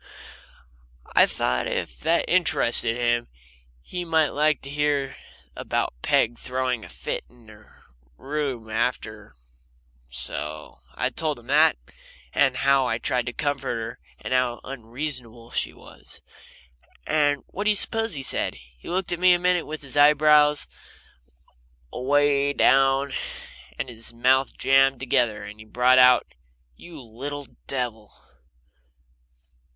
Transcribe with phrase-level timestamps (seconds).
[1.15, 3.27] I thought if that interested him
[3.83, 5.15] he might like to hear
[5.55, 7.83] about Peg throwing a fit in her
[8.17, 9.35] room after,
[10.09, 11.77] so I told him that,
[12.33, 16.23] and how I tried to comfort her, and how unreasonable she was.
[17.05, 18.55] And what do you suppose he said?
[18.55, 20.67] He looked at me a minute with his eyebrows
[21.93, 23.13] away down,
[23.77, 26.25] and his mouth jammed together, and then he brought out:
[26.75, 28.11] "You little devil!"